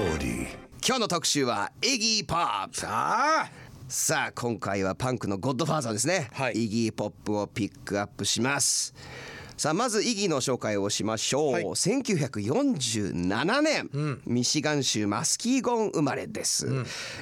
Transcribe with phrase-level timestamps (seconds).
[0.00, 2.76] 今日の特集はイギー・ポップ。
[2.76, 3.50] さあ。
[3.88, 6.66] さあ今回はパンクのゴッドファーザーですね、はい。
[6.66, 8.94] イギー・ポップをピックアップします。
[9.56, 11.64] さあまずイギーの紹介をしましょう、はい。
[11.64, 16.68] 1947年、ミシガン州マスキーゴン生まれです、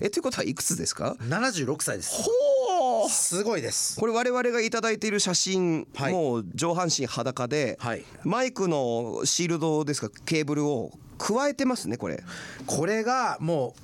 [0.02, 2.24] えということはいくつですか？76歳です。
[2.24, 3.08] ほう。
[3.08, 3.98] すごいです。
[3.98, 6.12] これ我々がいただいている写真、はい。
[6.12, 8.04] もう上半身裸で、はい。
[8.22, 10.10] マイクのシールドですか？
[10.26, 12.22] ケーブルを加えてますねこれ。
[12.66, 13.74] これがも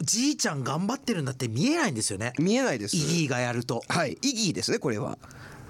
[0.00, 2.32] うじいちゃん頑張ってるんだって見えないんですよね。
[2.38, 2.96] 見えないです。
[2.96, 3.82] イギーがやると。
[3.88, 4.18] はい。
[4.20, 5.18] イギーですねこれは。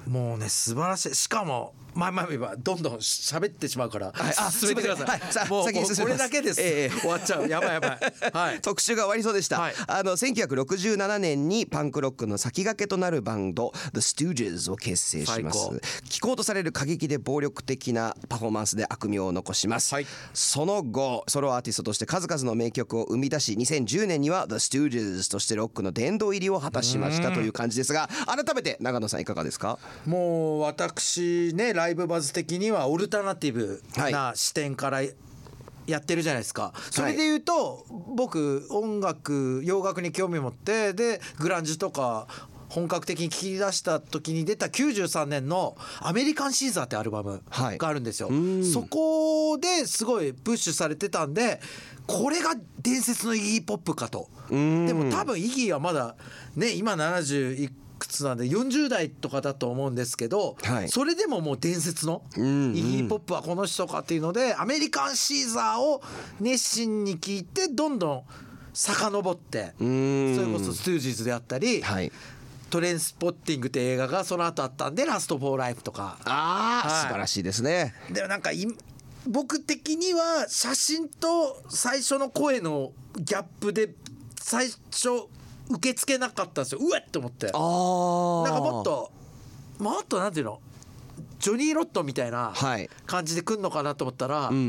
[0.06, 1.14] もうね素晴らしい。
[1.14, 7.48] しかもまあまあまあどんどん喋ってしまうから、はいあ進めてください、すいませんはいもう先これだけです、ええ終わっちゃう。
[7.48, 7.98] やばいやばい。
[8.32, 8.60] はい。
[8.60, 9.74] 特集が終わりそうでした、はい。
[9.86, 15.58] あの1967年にパンクロックの先駆けとなるバンド The Stooges を結成します。
[15.58, 15.80] 最高。
[16.08, 20.06] 機構とされる過激で暴力的なパフォーマンスで悪名を残します、はい。
[20.32, 29.78] その後ソロアーティストとして数々の名曲を生み出し2010年には The Stooges としてロックの殿堂入りを果たしましたという感じですが改めて長野さんいかがですか？
[30.06, 35.02] もう私ねライブバズ的にはオルタナティブな視点から
[35.86, 37.84] やってるじゃないですか、それで言うと
[38.16, 42.26] 僕音楽洋楽に興味持ってでグランジとか
[42.70, 47.78] 本格的に聴き出した時に出た93年の「アメリカン・シーザー」ってアルバムはい。
[47.78, 48.30] があるんですよ。
[48.72, 51.60] そこですごいプッシュされてたんで
[52.06, 54.30] これが伝説のイギー・ポップかと。
[54.48, 54.56] で
[54.94, 56.16] も多分イギーはまだ
[56.56, 60.88] ね今70いくつなんで40代とかだと思うんですけど、はい。
[60.88, 66.02] それでももう伝説のイギー・ポップはこの人かっていうのでアメリカン・シーザーを
[66.40, 68.22] 熱心に聞いてどんどん
[68.72, 70.52] 遡ってそん。
[70.52, 72.10] れこそストゥージーズであったり、はい。
[72.70, 76.18] トレインスポッティングって映画がその後あったんで「ラスト・フォー・ライフ」とか。
[76.24, 77.02] あー、はい。
[77.02, 77.94] 素晴らしいですね。
[78.10, 78.66] でもなんかい
[79.26, 83.94] 僕的には写真と最初の声のギャップで
[84.40, 85.28] 最初
[85.70, 86.80] 受け付けなかったんですよ。
[86.82, 87.50] うわっと思って。
[87.52, 88.44] あー。
[88.44, 89.12] なんかもっと
[89.78, 90.60] もっとなんていうの？
[91.44, 92.88] ジョニー・ロットみたいなはい。
[93.04, 94.66] 感じで来んのかなと思ったら、うんうんう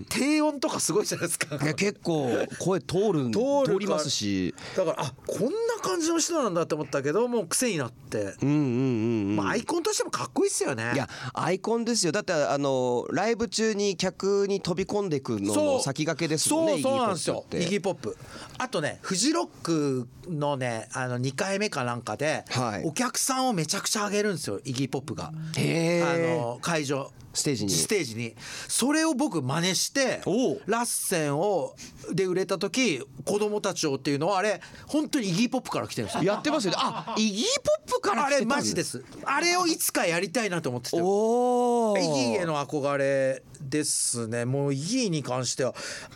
[0.00, 0.06] ん。
[0.10, 1.56] 低音とかすごいじゃないですか。
[1.56, 3.40] いや結構声通る ん通
[3.80, 4.54] りますし。
[4.76, 5.50] だからあこんな
[5.80, 9.36] 感じの人なんだって思ったけどもう癖になって、うんうんうんうん。
[9.36, 10.90] まあ、アイコンとしてもかっこいいっすよね。
[10.92, 12.12] いやアイコンですよ。
[12.12, 17.46] だってあのライブ中に客に飛び込んでいくのの先駆けですもんねそうそうなんですよ。
[17.54, 18.18] イギイーポップ。
[18.58, 22.84] あとねフジロックのねあの2回目かなんかで、はい。
[22.84, 25.32] お客さんをめちゃくちゃ上げるんですよイギーポップが。
[25.56, 26.16] へー。
[26.16, 27.70] あの会場ステージに。
[27.70, 28.34] ステージに。
[28.68, 30.20] それを僕真似して
[30.66, 31.76] ラッセンを
[32.12, 36.24] で売れた時子供たちをっていうのはあれ本当にイギーポップから来てるんですよ。
[36.24, 36.78] やってますよね。
[36.80, 37.44] あイギー
[37.86, 39.04] ポップからあれ来てたんマジです。
[39.24, 44.44] あれをいつかやりたいなと思ってておおイギーへの憧れですね。
[44.44, 45.74] もうイギーに関しては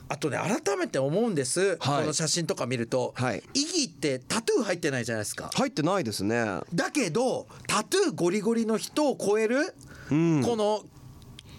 [0.09, 2.01] あとね改めて思うんです、はい。
[2.01, 3.43] この写真とか見ると、はい。
[3.55, 5.51] イギーってタトゥー入ってないじゃないですか。
[5.55, 6.61] 入ってないですね。
[6.75, 9.75] だけどタトゥーゴリゴリの人を超える、
[10.57, 10.83] の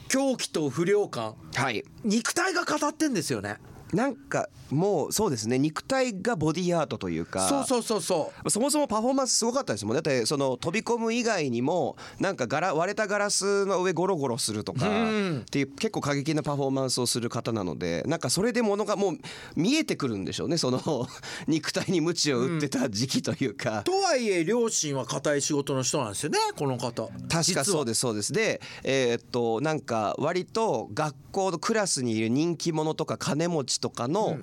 [0.07, 1.35] 狂気と不良感。
[1.55, 1.83] はい。
[2.03, 3.57] 肉体が語ってんですよね
[3.93, 7.47] なんかもうそうですね肉体がボディアートというか。
[7.47, 8.49] そうそうそうそう。
[8.49, 10.01] そもそもパフォーマンスすごかったですもんね。
[10.01, 15.39] だってその飛び込む以外にもなんかガラ割れたガラスの上ゴロゴロするとかうん。
[15.41, 19.17] っていう結構過激なパフォーマンスをする方なのでなんかそれでものがもう
[19.55, 20.57] 見えてくるんでしょうね。
[20.57, 20.81] その
[21.47, 23.83] 肉体に鞭を打ってた時期というか。
[23.83, 27.09] とはいえ両親は固い仕事の人なんですよねこの方。
[27.29, 28.33] 確かそうですそうです。
[28.33, 34.37] でえーっとなんか割と学校のクラスにいる人気者とか金持ちとかの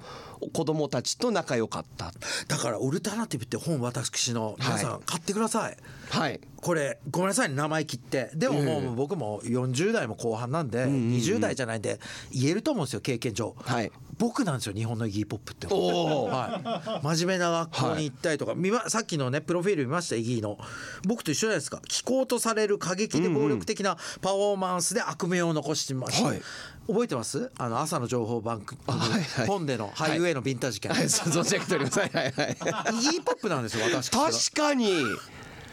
[0.52, 2.12] 子供たちと仲良かった、
[2.48, 5.76] だからオルタナティブって本私の皆さはん買ってください、
[6.10, 6.40] はい。
[6.60, 8.30] これごめんなさいね名前切って。
[8.34, 12.00] でももう僕も40代も後半なんで20代じゃないんで
[12.32, 13.54] 言えると思うんですよ経験上。
[13.58, 13.90] はい。
[14.18, 15.66] 僕なんですよ日本のイギーポップって。
[15.70, 16.30] おー。
[16.30, 20.58] はい、真面目な学校に行ったりとか、見まさっきのねプロフィール見ましたイギーの。
[21.06, 21.80] 僕と一緒じゃないですか。
[21.88, 26.42] 気候とされる過激で暴力的なパフォーマンスで悪名を残してました、はい。
[26.86, 27.50] 覚えてます？
[27.56, 29.46] あの朝の情報番組、はいはい。
[29.46, 31.98] 本でのハイウェイのビンター事件、はい存じ上げております。
[32.00, 32.56] はいはいはい。
[32.96, 35.02] イギーポップなんですよ私確かに。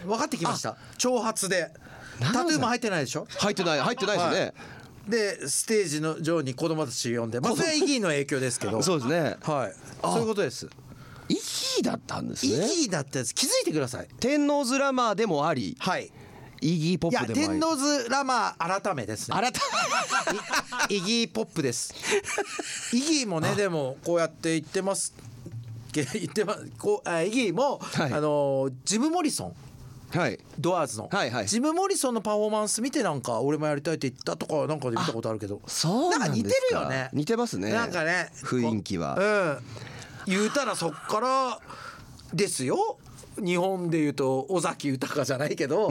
[0.06, 0.76] 分かってきました。
[0.96, 1.70] 長髪で。
[2.20, 3.26] タトゥーも入ってないでしょ？
[3.38, 4.54] 入ってない入ってないですね、
[5.08, 8.80] でステージの上に子供たち呼んでまあそれはイギーの影響ですけど。
[8.82, 9.36] そうですね。
[9.42, 9.74] はい。
[10.02, 10.68] そういうことです。
[11.28, 13.34] イギーだったんですイギねーだったやつ。
[13.34, 14.08] 気づいてください。
[14.18, 15.76] 天王洲ラマーでもあり。
[15.78, 16.10] はい
[16.60, 17.60] イギーポいやップでもあり。
[17.60, 19.36] 天王洲ラマー改めですね。
[19.36, 19.52] 改
[20.88, 21.94] イイギーポップです。
[22.92, 25.14] イギーもねでもこうやって言ってます
[25.92, 26.66] け 言ってます。
[26.78, 28.12] こうあイギーも、はい。
[28.12, 29.56] あのジム・モリソン。
[30.10, 30.38] はい。
[30.58, 31.46] ドアーズの、はいはい。
[31.46, 35.60] ジム・モリソンのパフォーマンス見てなんか俺もやりたいって言ったとかなんかで見たことあるけど。
[35.66, 36.18] そうなんですか。
[36.18, 37.10] なんか似てるよね。
[37.12, 37.70] 似てますね。
[37.72, 39.16] なんかね雰囲気は。
[40.26, 40.32] うん。
[40.32, 41.60] 言うたらそっから
[42.32, 42.98] ですよ
[43.44, 45.90] 日本で言うと尾崎豊じゃないけど、あ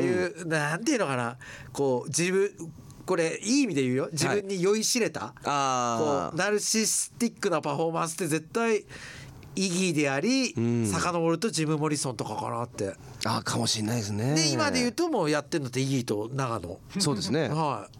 [0.00, 1.36] いうなんていうのかな
[1.72, 2.50] こう自分
[3.06, 4.08] これいい意味で言うよ。
[4.12, 8.84] 自分に酔いしれた、あこうナルシスティックなパフォーマンスって絶対
[9.58, 10.86] イギーであり、ん。
[10.86, 12.94] 遡るとジム・モリソンとかかなって。
[13.24, 14.34] ああかもしれないですね。
[14.34, 17.48] で今で言うともうやってんのってイギーと長野そうですね。
[17.50, 17.98] はい。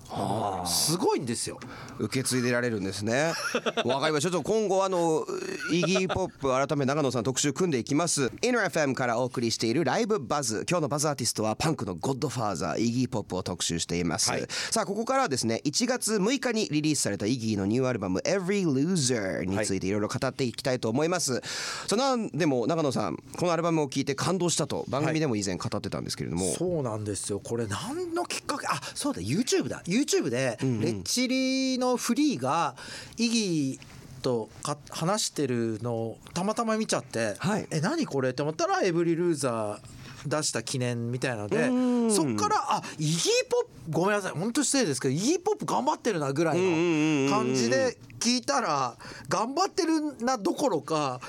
[0.67, 1.61] すごいんですよ。
[1.99, 3.33] 受け継いでられるんですね。
[3.85, 4.31] わかりました。
[4.31, 5.27] ちょっと今後あの
[5.71, 8.27] イギーポップ改め長野さん特集組んでいきます。
[8.43, 10.65] InnerFM からお送りしているライブバズ。
[10.69, 14.47] 今日のバズアーティストはパンクのゴッドファーザーイギーポップを特集しています、はい。
[14.71, 21.43] さあここからはですね1月6日にリリースされたイギーのニューアルバム Every Loser についていろいろ語っていきたいと思います、
[21.87, 27.41] さあなんでも長野さんこのアルバムを聴いて感動したと番組でも以前語ってたんですけれども、そうなんですよ。
[27.41, 28.67] これ何のきっかけ？
[28.67, 29.21] あそうだ。
[29.21, 29.83] YouTube だ。
[29.87, 32.77] YouTube でレッチリのフリーが
[33.17, 37.67] イギーとか話してるのをたまたま見ちゃって、はい。
[37.71, 38.31] え何これ？
[38.31, 39.79] って思ったら「エブリルーザー」
[40.27, 42.11] 出した記念みたいなのでん。
[42.11, 43.17] そっからあイギー
[43.49, 48.97] ポップごめんなさい本当失礼ですけどイギーポップ頑張ってるなぐらいの感じで聞いたら
[49.29, 51.21] 頑張ってるなどころか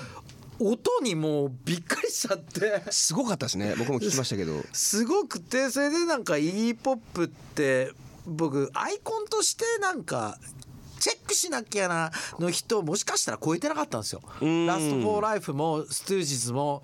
[0.58, 2.82] 音にもうびっくりしちゃって。
[2.90, 3.74] すごかったですね。
[3.78, 4.62] 僕も聞きましたけど。
[4.72, 7.92] すごくてそれでなんかイギーポップって
[8.26, 10.38] 僕アイコンとしてなんか
[11.00, 14.20] チェックしなきゃなの人もしかしたら超えてなかったんですよ。
[14.44, 16.82] んラスト・フォー・ライフもストゥージズも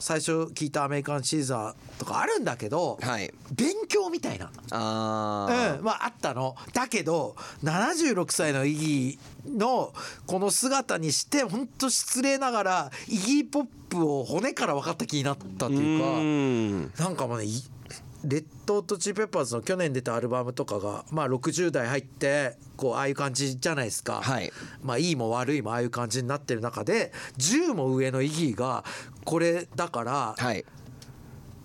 [0.00, 4.50] 最初聞いたアメリカン・シーザーとかあるんだけど、はい勉強みたいな。
[4.70, 9.92] あーうん、まああったのだけど76歳のイギーの
[10.26, 16.06] この姿にして本当失礼ながらイギーポップを骨から分かった気になったっていうか。
[16.08, 24.52] うんなんかもうねレッド・ホット・チリ・ペッパーズの去年出たアルバムとかがまあ60代入ってこうああいう感じじゃないですか、はい。
[24.82, 28.84] まあいいも悪いもああいう感じになってる中で10も上のイギーが
[29.24, 30.64] これだからはい。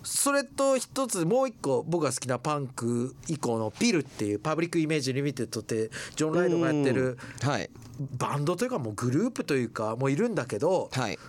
[0.04, 7.70] それと一つもう一個僕が好きなパンク以降のピルっていうパブリックイメージリミテッドってジョン・ライドンがやってるはい。
[8.18, 11.18] バンドというかもうグループというかもういるんだけどはい。
[11.18, 11.24] 好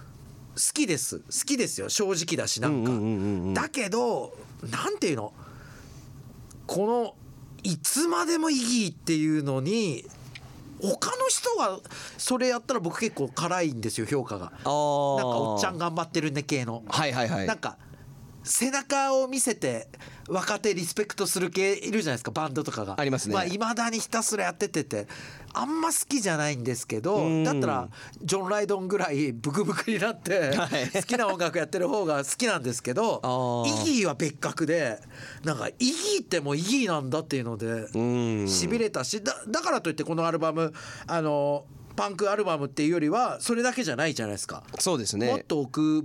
[0.73, 1.21] きです。
[1.21, 1.89] 好きですよ。
[1.89, 4.37] 正直だしなんか、うんうんうんうんだけど
[4.71, 5.33] なんていうの？
[6.67, 7.15] この
[7.63, 10.05] いつまでもイギーっていうのに
[10.81, 11.81] 他の人が
[12.19, 14.51] それやったら僕結構辛いんですよ評価が。
[14.51, 16.83] なんかおっちゃん頑張ってるね系の。
[16.89, 17.47] はいはいはい。
[17.47, 17.79] なんか
[18.45, 19.89] 背中を見せて
[20.29, 23.01] 若手リスペクトする系いるじゃないですかバンドとかが。
[23.01, 23.35] ありますね。
[23.35, 25.07] まあ、未だにひたすらやっててて
[25.55, 27.89] あんま好きじゃないんですけどうんだったら
[28.23, 30.91] ジョン・ライドンぐらいブクブクになってはい。
[30.91, 34.99] 好きな音楽やってる方が好きなんですけど イギーは別格で
[35.43, 37.99] なんかイギーってもうイギーなんだっていうのでう
[38.45, 38.49] ん。
[38.49, 40.73] しびれたしだだからといってこのアルバム
[41.07, 41.65] あの
[41.97, 44.65] パンクアルバムっていうよりはそれだけじゃないじゃないですか。
[44.79, 45.29] そうですね。
[45.29, 46.05] もっと奥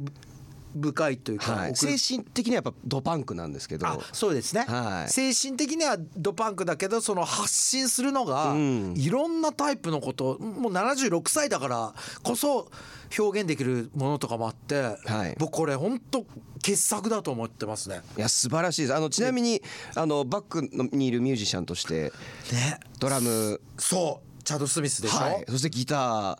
[0.75, 3.87] 深いというか、はい、奥精神的にはやっぱドパンクなんですけど。
[3.87, 5.09] あそうですね、はい。
[5.09, 8.93] 精神的にはドパンクだけどその発信するのが、うん。
[8.95, 11.93] いろんなタイプのこともう76歳だから
[12.23, 12.69] こそ
[13.17, 15.35] 表現できるものとかもあって、はい。
[15.37, 16.25] 僕これ本当
[16.61, 18.01] 傑作だと思ってますね。
[18.17, 18.95] いや素晴らしいです。
[18.95, 19.61] あのちなみに
[19.95, 20.61] あのバック
[20.95, 22.11] にいるミュージシャンとして
[22.51, 22.79] ね。
[22.99, 23.61] ドラム。
[23.77, 24.29] そう。
[24.43, 25.45] チャド・スミスでしょ、はい。
[25.47, 26.37] そしてギター。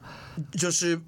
[0.56, 1.02] ジョシュ・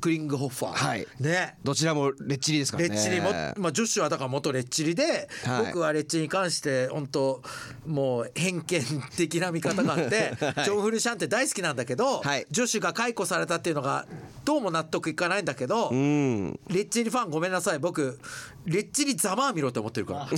[0.00, 1.06] クリングホッファー、はい。
[1.20, 1.56] ね。
[1.64, 2.90] どちらもレッチリですからね。
[2.90, 3.20] レッチリ。
[3.20, 5.66] も、まあ、女子はだから元レッチリで、はい。
[5.66, 7.42] 僕はレッチリに関して本当
[7.86, 8.82] もう偏見
[9.16, 10.64] 的な見方があって、 はい。
[10.64, 12.46] ジョン・フルシャンって大好きなんだけど、はい。
[12.50, 14.06] 女子が解雇されたっていうのが
[14.44, 16.58] どうも納得いかないんだけど、うん。
[16.68, 17.78] レッチリファンごめんなさい。
[17.78, 18.18] 僕
[18.66, 20.28] レッチリざまあみろって思ってるか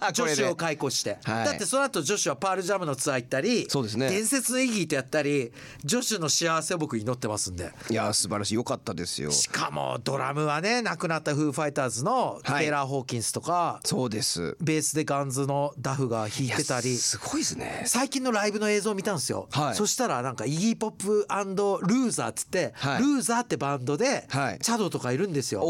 [0.00, 0.12] ら。
[0.12, 1.44] 女子を解雇して、はい。
[1.46, 4.08] だってその後女子はパールジャムのツアー行ったりそうですね。
[4.10, 5.52] 伝説のイギーとやったり
[5.84, 7.72] 女子の幸せを僕祈ってますんで。
[7.90, 8.54] いや素晴らしい。
[8.54, 9.30] 良かったですよ。
[9.30, 12.64] しかもドラムはね亡くなったフーファイターズのはい。
[12.64, 14.56] テイラー・ホーキンスとか、そうです。
[14.60, 16.96] ベースでガンズのダフが弾いてたり。
[16.96, 17.84] すごいですね。
[17.86, 19.74] 最近のライブの映像を見たんですよ、はい。
[19.74, 23.02] そしたらなんかイギー・ポップルーザーっつって、はい。
[23.02, 24.58] ルーザーってバンドで、はい。
[24.60, 25.60] チャドとかいるんですよ。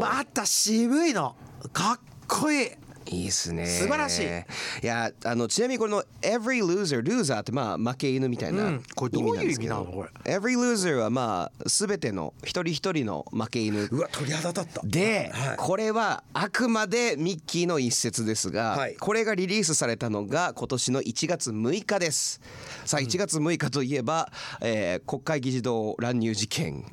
[0.00, 0.46] また
[0.84, 1.34] 渋いの。
[1.72, 2.70] かっこいい。
[3.06, 3.66] いいっすね。
[3.66, 4.26] 素晴らしい。
[4.82, 8.82] いやあのちなみにこの Every loser loser ってまあ負け犬みたいなうん。
[8.94, 13.88] これどういう意味なのこ Every loser はまあ全ての一人一人の負け犬。
[13.90, 14.86] うわ鳥肌立った。
[14.86, 15.56] で、はい。
[15.56, 18.96] これはあくまでミッキーの一節ですが、はい。
[18.96, 22.42] これがリリースされたのが今年の1月6日です。
[22.84, 26.84] さあ1月6日といえば、えー国会議事堂乱入事件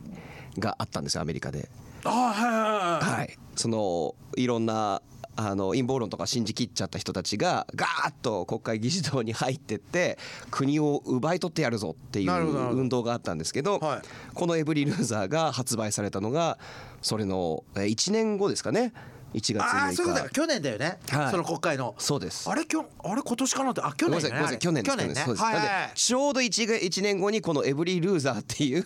[0.57, 1.69] があったんですよアメリカで。
[2.03, 2.70] あはいはいはい
[3.03, 5.01] はい、そのいろんな
[5.35, 10.17] あの陰謀論とか信じきっちゃった人たちがガーッと国会議事堂に入ってって
[10.49, 12.31] 国を奪い取ってやるぞっていう
[12.75, 14.01] 運動があったんですけど、はい。
[14.33, 16.57] この「エブリルーザー」が発売されたのが
[17.01, 18.93] それのえー1年後ですかね
[19.33, 21.31] 1月6ああそういうこと日だ去年だよね、はい。
[21.31, 21.95] その国会の。
[21.97, 22.49] そうです。
[22.49, 23.81] あれきょあれ今年かなって？
[23.81, 25.21] あ去年なさいごめんなさい去年去年ね。
[25.21, 25.55] はい。
[25.55, 28.85] はいちょうど 1, が1年後にこの「エブリルーザー」っていう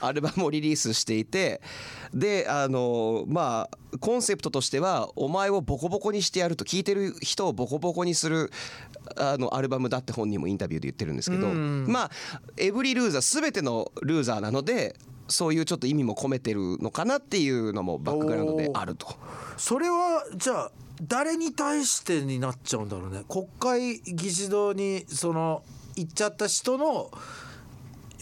[0.00, 1.60] アルバムをリリースしていて
[2.12, 8.50] であのまあコンセプトとしてはお前をボコボコにしてやると聞いてる人をボコボコにする
[9.16, 12.10] あのアルバムだって本人もインタビューで言ってるんですけどまあ
[12.56, 14.96] エブリルーザー全てのルーザーなので
[15.28, 19.06] そういうちょっと意味も込めてるのかなっていうのもバックグラウンドであると。
[19.56, 20.70] それはじゃあ
[21.02, 23.24] 誰に対してになっちゃうんだろうね。
[23.28, 25.62] 国会議事堂にその
[25.96, 27.10] 行っちゃった人の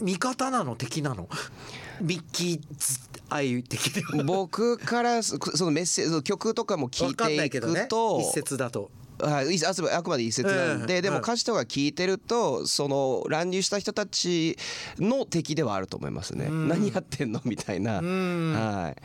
[0.01, 0.75] 味方なの？
[0.75, 1.27] 敵なの？
[2.01, 2.99] ミッキーズ
[3.29, 14.57] 愛的僕からそそのメッセージ曲とかも聞いていくと一節だとはい、いああくまで一説なんで、ええでも歌詞とか聞いてるとその乱入した人たち
[14.99, 16.49] の敵ではあると思いますね。
[16.49, 17.41] 何やってんの？
[17.43, 18.95] みたいな、はい、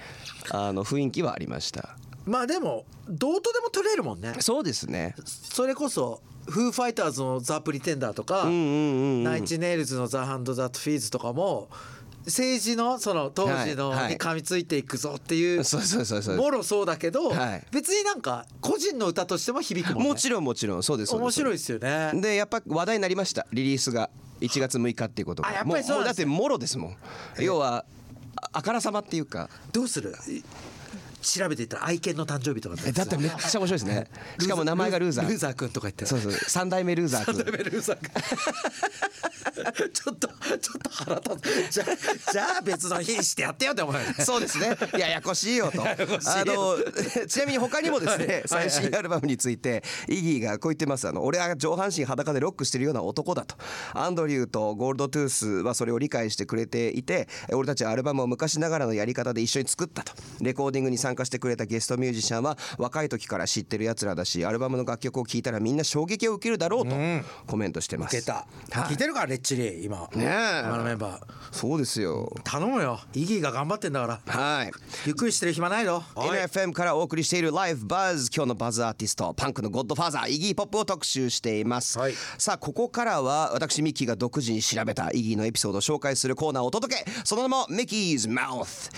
[0.51, 1.97] あの雰囲気はありました。
[2.25, 4.35] まあでもどうとでも取れるもんね。
[4.41, 5.15] そうですね。
[5.25, 8.61] それこそフーファイターズのザ・プリテンダーとか、うんうんう
[9.21, 9.25] ん。
[9.25, 11.69] ナイチネイルズのザ・ハンド・ザ・フィーズとかも
[12.25, 16.37] 政治のその当時のに噛みついていくぞっていうそうそうそうそう。
[16.37, 17.67] もろそうだけど、はい。
[17.73, 20.09] 別になんか個人の歌としても響くもんね。
[20.11, 21.15] もちろんもちろんそうです。
[21.15, 22.13] 面白いですよね。
[22.15, 23.47] でやっぱ話題になりました。
[23.53, 24.11] リリースが
[24.41, 25.49] 1月6日っていうことが。
[25.49, 26.97] あやっぱりそうもうもうだってもろですもん。
[27.39, 27.85] 要は
[28.37, 29.49] ああからさまっていうか。
[29.73, 30.15] どうする？
[30.29, 30.43] い
[31.23, 34.07] 調べていったら愛犬の誕生日とかえだってめっちゃ面白いですね。
[34.39, 35.29] しかも名前がルーザー。
[35.29, 35.55] ルーザー。
[35.55, 36.07] くんとか言って。
[36.07, 36.33] そうそう。
[36.33, 38.11] 3代目ルーザー君ルーザーくん。
[39.93, 41.71] ちょっとちょっと腹立つ。
[41.71, 44.15] じゃあじゃあ別の日にしてやってよって思うよね。
[44.25, 44.77] そうですね。
[44.99, 45.83] ややこしいよと。
[45.83, 45.97] あ
[46.45, 46.79] の
[47.29, 48.43] ちなみに他にもですね、はい。
[48.47, 51.07] 最新アルバムについてイギーがこう言ってます。
[51.09, 53.57] あの俺は上半身裸でロックしてるような男だと。
[53.95, 60.13] アンドリューとゴールドトゥースはそれを理解してくれていて、俺たちはアルバムを昔ながらのやり方で一緒に作ったと。
[60.41, 66.95] レコーディングに参加してくれたゲストミュージシャンは若い時から知ってる奴らだし、アルバムの楽曲を聴いたらみんな衝撃を受けるだろうと
[67.47, 68.17] コメントしてます。
[68.17, 68.47] 受けた、
[68.79, 68.91] はい。
[68.91, 70.09] 聞いてるからレッチリ今。
[70.15, 70.63] ねえ。
[70.65, 71.23] 今のメンバー。
[71.51, 72.33] そうですよ。
[72.45, 73.01] 頼むよ。
[73.15, 74.33] イギーが頑張ってんだから。
[74.33, 74.73] はい。
[75.07, 82.15] ゆっくりしてる暇ないの NFM からお送りしている Live Buzz 今日のバズアーティストパンクのゴッドファーザーイギーポップを特集しています、はい。
[82.39, 88.91] さあここからは私ミッキーが独自に調べたイギーのエピソードを紹介するコーナーをお届けその名もミッキーズマウス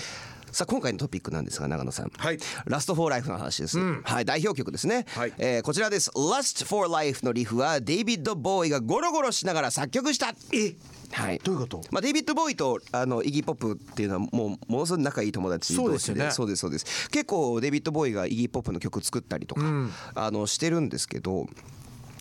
[0.54, 2.38] さあ今回のトピックなんですが長野さん、はい。
[2.66, 5.32] ラストフォーライフの話です、はい代表曲ですね、はい。
[5.36, 6.10] えーこちらです。
[6.10, 10.32] Lust for Life のリフはデイビッド・ボーイがゴロゴロしながら作曲した。
[10.52, 10.76] え？
[11.10, 11.82] はい、どういうこと？
[11.90, 16.30] まあ、デイビッド・ボーイとあのイギー・ポップっていうのはもうものすごい仲いい友達同士そうですよね。
[16.30, 17.10] そうですそうです。
[17.10, 19.62] 結構デイビッド・ボーイがイギー・ポップの曲作ったりとか、
[20.14, 21.46] あのしてるんですけど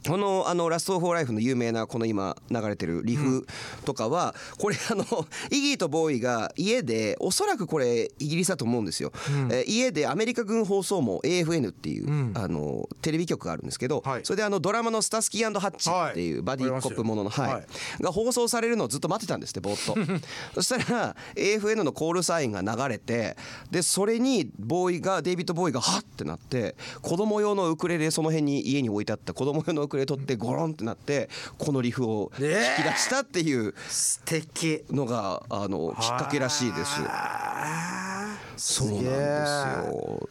[0.07, 3.45] このあのラスト・フォー・ライフの有名なこの今流れてるリフ
[3.86, 5.05] とかは、これあの
[5.50, 9.12] イギーとボーイが家でおそらくこれイギリスだと思うんですよ、
[9.50, 14.22] えー家でアメリカ軍放送網 AFN っていう、あのテレビ局があるんですけど、はい。
[14.24, 17.53] それであのドラマの「スタスキーハッチ」っていうバディコップものの、はい。
[17.53, 17.65] はい。
[18.01, 20.22] が放送されるのをずっと待ってたんですってぼーっと。
[20.62, 23.36] そしたら AFN のコールサインが流れて
[23.72, 32.57] でそれにボーイがデイビッド・ボーイがハッってなって子供用のウクレレその辺に家に置いてあった子供用のウクレレ取ってゴロンってなってこのリフを引き出
[32.97, 37.01] したっていう素敵のがあのきっかけらしいです。
[38.57, 40.29] そうなんですよ。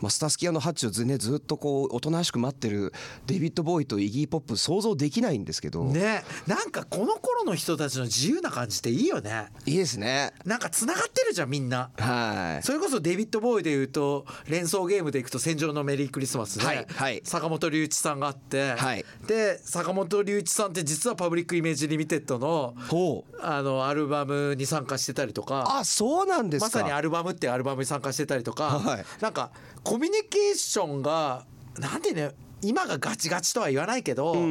[0.00, 2.92] まあ、スタスキー&ハッチをず,、ね、ずっとこうおとなしく待ってる
[3.26, 6.24] デイビッド・ボウイとイギー・ポップ想像できないんですけど、ね。
[6.46, 9.48] なんかこの頃の人たちの自由な感じっていいよね。
[9.64, 10.32] いいですね。
[10.44, 11.90] なんかつながってるじゃんみんな。
[11.96, 12.62] はい。
[12.62, 17.20] それこそデビッド・ボウイでいうと連想ゲームでいくと「戦場のメリークリスマスね」はいはい。
[17.24, 19.04] 坂本龍一さんがあって、はい。
[19.26, 23.36] で坂本龍一さんって実はパブリックイメージリミテッドのほう。
[23.40, 25.78] あのアルバムに参加してたりとか。
[25.78, 26.66] あそうなんですか。
[26.66, 29.04] まさにアルバムってアルバムに参加してたりとか、はい。
[29.20, 29.50] なんか
[29.86, 31.44] コミュニケーションが
[31.78, 34.44] なんでね今がガチガチとは言わないけど、うんう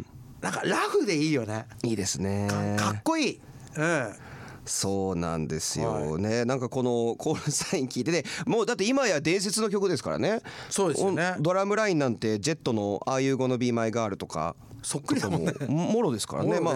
[0.00, 0.06] ん
[0.42, 1.66] なんかラフでいいよね。
[1.82, 2.46] いいですね。
[2.78, 3.40] かっこいい、
[3.76, 4.14] うん、
[4.68, 10.40] そうなんですよね、なんかこのコールサイン聞いてねもうだって今や伝説の曲ですからね。
[10.70, 11.34] そうですよね。
[11.38, 15.52] おドラムラインなんてジェットの「ああいう gonna be my girl」とかそっくりだもんね。
[15.66, 16.60] ももろですからね。
[16.60, 16.70] ね。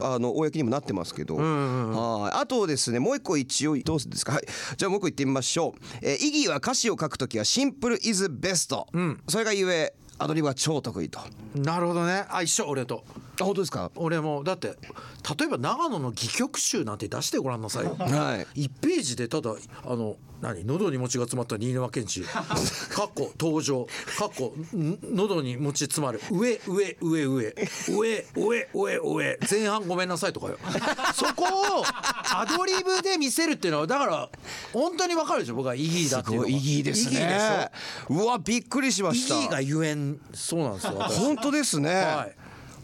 [0.00, 2.38] ああの公にもなってますけど、はい。
[2.38, 4.32] あとですねもう一個一応どうですか？
[4.32, 4.46] はい。
[4.76, 8.86] じゃあもう一個言ってみましょう、えーイギーは歌詞を書くときはシンプルイズベスト、
[9.28, 11.20] それがゆえアドリブは超得意と。
[11.54, 12.24] なるほどね。
[12.28, 13.04] あ一緒俺と
[13.40, 13.90] あ本当ですか？
[13.96, 17.96] 俺もだって例えば長野の戯曲集なんて出してごらんなさいよ。
[17.98, 18.60] はい。
[18.66, 19.54] 1ページでただ
[19.84, 20.64] あの何？
[20.64, 23.86] 喉に餅が詰まった新沼謙治かっこ登場。
[24.18, 26.20] かっこん喉に餅詰まる。
[26.30, 27.54] 上上上上。
[27.88, 29.38] 上上上上。
[29.50, 30.58] 前半ごめんなさいとかよ。
[31.14, 31.84] そこを
[32.30, 34.28] アドリブで見せるっていうのはだから
[34.72, 35.54] 本当にわかるでしょ？
[35.56, 37.70] 僕はイギーだっていうのがイギーですね。
[38.08, 39.34] うわびっくりしました。
[39.34, 41.18] ギーがゆえんそうなんですよ私。
[41.18, 42.36] 本当ですね、はい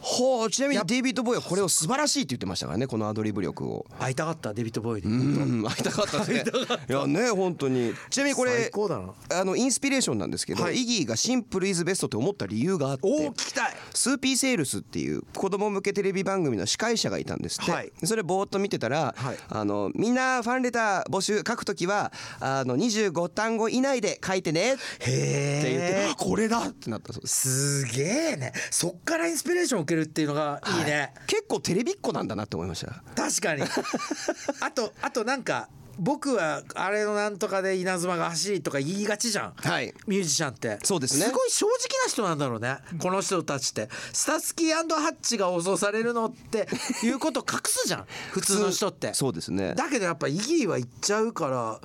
[0.04, 3.86] ほうちなみにデイビッド・ボーイはこれを素晴らしいって言ってましたからねこのアドリブ力を。
[3.98, 6.44] 会いたかったデビッド・ボーイにうん会いたかったですね。
[6.90, 7.94] いやね本当に。
[8.10, 9.14] ちなみにこれ最高だな。
[9.32, 10.76] あのインスピレーションなんですけど、はい。
[10.82, 13.74] イギーがシンプルイズベストって思った理由があっておお聞きたい。
[13.94, 17.90] スーピーセールスっていう子供向けテレビ番組の司会者がいたんですって、はい。
[18.04, 19.38] それぼーっと見てたら、はい。
[19.48, 27.84] あのみんなファンレター募集書くときはあの25単語以内で書いてねって言ってこれだってなったそうです。
[27.84, 28.52] すげえね。
[28.70, 33.02] そっからインスピレーションを受けるっていうのがいいね、結構テレビっ子なんだなって思いました。
[33.14, 33.62] 確かに。
[34.60, 39.94] あとあとなんか僕はあれのなんとかで稲妻が走りとか言いがちじゃん、はい。
[40.06, 40.78] ミュージシャンって。
[40.82, 41.26] そうですね。
[41.26, 41.74] すごい正直
[42.04, 42.78] な人なんだろうね。
[42.98, 43.88] この人たちって。
[44.12, 46.68] スタスキーハッチが放送されるのって
[47.02, 48.06] いうことを隠すじゃん。
[48.32, 49.14] 普通の人って。
[49.14, 49.74] そうですね。
[49.74, 51.80] だけどやっぱイギーは言っちゃうから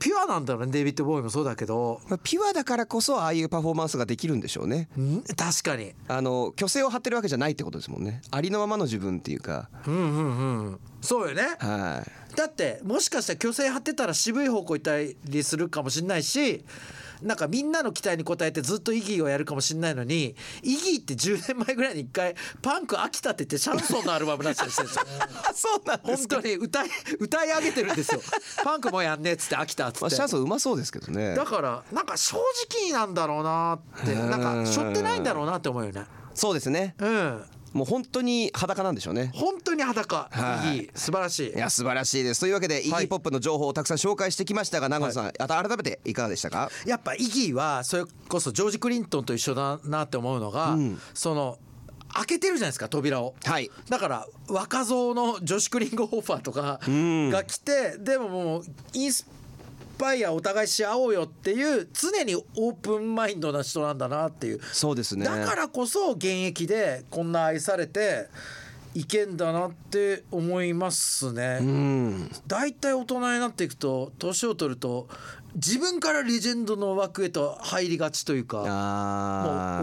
[0.00, 2.00] ピュアなんだろうねデイビッド・ボーイもそうだけど。
[2.08, 4.88] まあピュアだからこそああいうパフォーマンスができるんでしょうね。
[4.98, 5.92] ん確かに。
[6.08, 8.22] あの虚勢を張ってるわけじゃないってことですもんね。
[8.30, 9.68] ありのままの自分っていうか。
[9.86, 11.42] うんうんうんそうよね。
[11.58, 12.36] はい。
[12.36, 16.64] だってもしかしたら虚勢張ってたら渋い方向行ったりするかもしれないし
[17.24, 25.04] なんかみんなの期待に応えてずっとイギーをやるかもしれないのにイギーって10年前ぐらいに一回パンク飽きたって言ってシャンソンのアルバム出したりしてるんですよ。
[25.54, 28.20] そうなん本当に歌い歌い上げてるんですよ。
[28.62, 31.34] パンクもやんねっつって飽きたっつまあ、ってシャンソンうまそうですけどね。
[31.34, 32.36] だからなんか正
[32.70, 36.04] 直なんだろうなってなんかしょってないんだろうなって思うよね。
[36.34, 36.94] そうですね。
[36.98, 39.30] うんもう本当に裸なんでしょうね。
[39.34, 40.28] 本当に裸。
[40.30, 40.88] はい。
[40.94, 41.50] 素晴らしい。
[41.50, 42.40] いや素晴らしいです。
[42.40, 46.70] というわけでイギーポップの情報をたくさん紹介してきましたが長野さん、あと改めていかがでしたか？
[46.86, 50.78] やっぱイギーはそれこそジョージ・クリントンと一緒だなって思うのが、
[51.12, 51.58] その
[52.12, 53.34] 開けてるじゃないですか扉を。
[53.44, 53.68] はい。
[53.88, 59.26] だから若造の女子クリンゴホファーとかが来て、でももうインス
[59.98, 64.60] パイアお互いし合おうよっていう常にオープンマインドな人なんだなっていう。
[64.72, 65.24] そうですね。
[65.24, 68.28] だからこそ現役でこんな愛されて
[68.94, 71.58] いけんだなって思いますね。
[71.60, 72.30] うん。
[72.46, 75.08] 大体大人になっていくと年を取ると
[75.54, 78.66] 自分からレジェンドの枠へと入りがちというかもう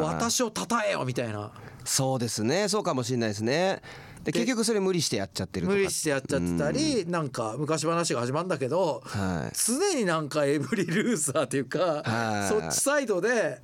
[0.06, 1.52] 私を称えよみたいな。
[1.84, 2.70] そうですね。
[2.70, 3.82] そうかもしれないですね
[4.24, 9.56] で結局それ無理してやっちゃってる無理してやっちゃってたりなんか昔話が始まるんだけどはい。
[9.56, 12.50] 常になんかエブリルーザーというかはい。
[12.50, 13.62] そっちサイドで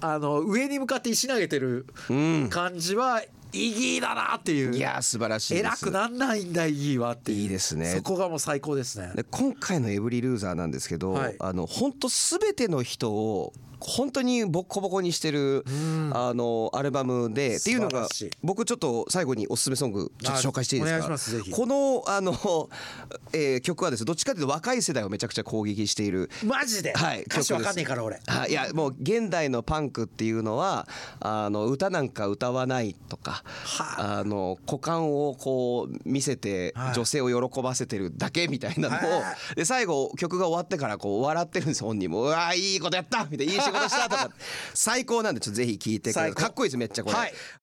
[0.00, 2.48] あの上に向かって石投げてるうん。
[2.50, 3.22] 感じは
[3.54, 4.74] イギーだなっていう。
[4.74, 7.38] いや素晴らしい偉くなんないんだイギーはっていう。
[7.40, 7.86] いいですね。
[7.96, 9.12] そこがもう最高ですね。
[9.14, 11.36] で今回の「エブリルーザー」なんですけど、はい。
[11.38, 13.52] あの本当すべての人を
[13.84, 15.64] 本当にボッコボコにしてる、
[16.12, 18.08] あのアルバムでっていうのが
[18.42, 21.04] 僕ちょっと最後におすすめソングちょっと紹介していいですか？
[21.04, 21.50] あお願いしますぜひ。
[21.50, 22.32] このあの、
[23.32, 26.92] えー曲はですねどっちかというと若い世代をめちゃくちゃ攻撃しているマジで？
[26.94, 28.20] はい歌詞わかんねえから俺。
[28.26, 30.86] はい、いやもう現代のパンクっていうのは
[31.20, 34.24] あの歌なんか歌わないとかはあ。
[34.24, 36.94] の股間をこう見せてはい。
[36.94, 44.30] 女性を喜ばせてるだけみたいなのをはで最後曲が終わってからこう笑ってるんです本人も「うわーいいことやった!」みたいな「いい仕事した!」とか
[44.74, 47.16] 最高なんでちょっとぜひ聴いてくださいかっこいいですめっちゃこれ。
[47.16, 47.34] はい